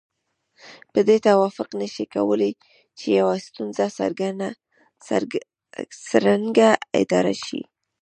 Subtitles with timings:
[0.91, 2.51] په دې توافق نشي کولای
[2.97, 3.85] چې يوه ستونزه
[6.07, 6.69] څرنګه
[7.01, 7.61] اداره شي.